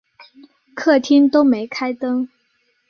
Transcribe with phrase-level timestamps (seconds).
[0.73, 2.27] 客厅都没开灯